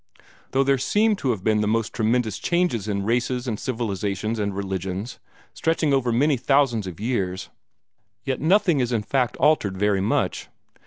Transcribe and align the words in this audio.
Though 0.49 0.63
there 0.63 0.79
seem 0.79 1.15
to 1.17 1.29
have 1.29 1.43
been 1.43 1.61
the 1.61 1.67
most 1.67 1.93
tremendous 1.93 2.39
changes 2.39 2.87
in 2.87 3.03
races 3.05 3.47
and 3.47 3.59
civilizations 3.59 4.39
and 4.39 4.51
religions, 4.55 5.19
stretching 5.53 5.93
over 5.93 6.11
many 6.11 6.37
thousands 6.37 6.87
of 6.87 6.99
years, 6.99 7.49
yet 8.23 8.41
nothing 8.41 8.79
is 8.79 8.91
in 8.91 9.03
fact 9.03 9.37
altered 9.37 9.77
very 9.77 10.01
much. 10.01 10.47